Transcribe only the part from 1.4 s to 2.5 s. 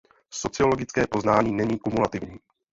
není kumulativní.